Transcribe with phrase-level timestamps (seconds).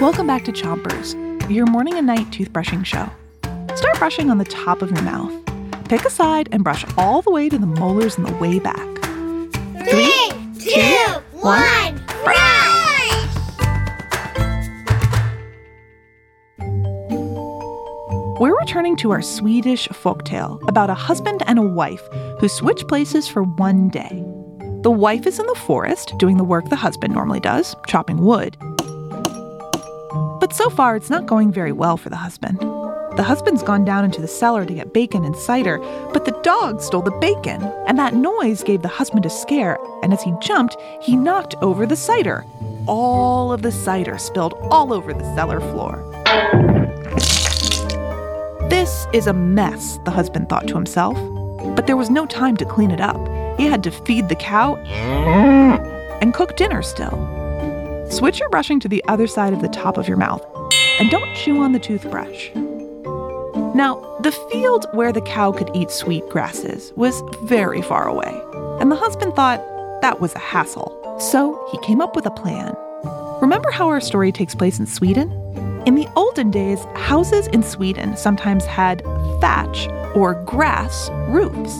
[0.00, 1.14] Welcome back to Chompers,
[1.50, 3.10] your morning and night toothbrushing show.
[3.76, 5.30] Start brushing on the top of your mouth.
[5.90, 8.78] Pick a side and brush all the way to the molars and the way back.
[9.86, 13.26] Three, two, one, brush!
[18.40, 22.08] We're returning to our Swedish folktale about a husband and a wife
[22.38, 24.24] who switch places for one day.
[24.82, 28.56] The wife is in the forest doing the work the husband normally does, chopping wood.
[30.50, 32.58] But so far, it's not going very well for the husband.
[33.16, 35.78] The husband's gone down into the cellar to get bacon and cider,
[36.12, 40.12] but the dog stole the bacon, and that noise gave the husband a scare, and
[40.12, 42.44] as he jumped, he knocked over the cider.
[42.88, 46.02] All of the cider spilled all over the cellar floor.
[48.68, 51.16] This is a mess, the husband thought to himself.
[51.76, 53.24] But there was no time to clean it up.
[53.56, 54.74] He had to feed the cow
[56.20, 57.39] and cook dinner still.
[58.10, 60.44] Switch your brushing to the other side of the top of your mouth
[60.98, 62.50] and don't chew on the toothbrush.
[63.72, 68.42] Now, the field where the cow could eat sweet grasses was very far away,
[68.80, 69.62] and the husband thought
[70.02, 71.18] that was a hassle.
[71.20, 72.74] So he came up with a plan.
[73.40, 75.30] Remember how our story takes place in Sweden?
[75.86, 79.02] In the olden days, houses in Sweden sometimes had
[79.40, 79.86] thatch
[80.16, 81.72] or grass roofs.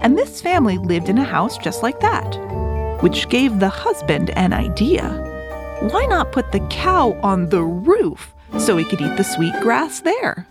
[0.00, 4.52] And this family lived in a house just like that, which gave the husband an
[4.52, 5.24] idea.
[5.80, 10.00] Why not put the cow on the roof so he could eat the sweet grass
[10.00, 10.46] there?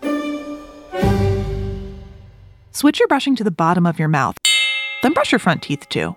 [2.72, 4.36] Switch your brushing to the bottom of your mouth,
[5.02, 6.16] then brush your front teeth too.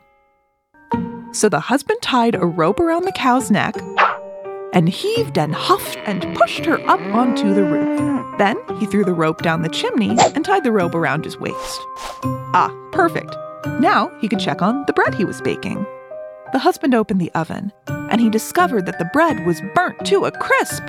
[1.33, 3.75] So the husband tied a rope around the cow's neck
[4.73, 8.37] and heaved and huffed and pushed her up onto the roof.
[8.37, 11.81] Then he threw the rope down the chimney and tied the rope around his waist.
[12.53, 13.35] Ah, perfect.
[13.79, 15.85] Now he could check on the bread he was baking.
[16.53, 17.71] The husband opened the oven,
[18.11, 20.83] and he discovered that the bread was burnt to a crisp.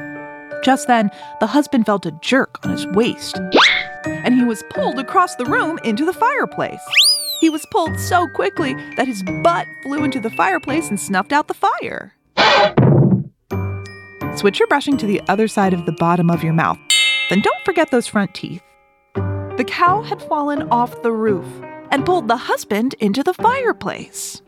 [0.62, 3.40] Just then, the husband felt a jerk on his waist,
[4.04, 6.82] and he was pulled across the room into the fireplace.
[7.40, 11.48] He was pulled so quickly that his butt flew into the fireplace and snuffed out
[11.48, 12.14] the fire.
[14.36, 16.78] Switch your brushing to the other side of the bottom of your mouth.
[17.30, 18.62] Then don't forget those front teeth.
[19.14, 21.46] The cow had fallen off the roof
[21.90, 24.40] and pulled the husband into the fireplace.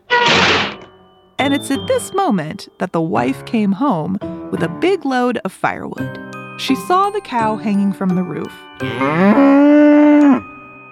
[1.45, 4.17] And it's at this moment that the wife came home
[4.51, 6.19] with a big load of firewood.
[6.59, 8.51] She saw the cow hanging from the roof.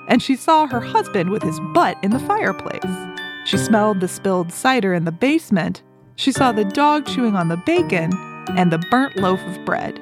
[0.07, 2.85] And she saw her husband with his butt in the fireplace.
[3.45, 5.81] She smelled the spilled cider in the basement.
[6.17, 8.13] She saw the dog chewing on the bacon
[8.49, 9.99] and the burnt loaf of bread.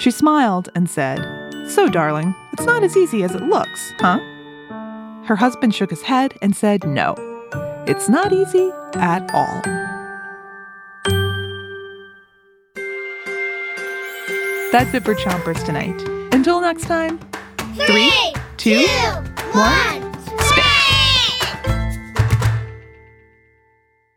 [0.00, 1.24] She smiled and said,
[1.68, 4.18] So, darling, it's not as easy as it looks, huh?
[5.26, 7.14] Her husband shook his head and said, No,
[7.86, 9.62] it's not easy at all.
[14.72, 16.00] That's it for Chompers tonight.
[16.32, 17.18] Until next time,
[17.86, 18.12] Three,
[18.56, 18.86] two,
[19.52, 20.10] one,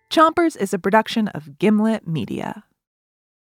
[0.09, 2.65] Chompers is a production of Gimlet Media.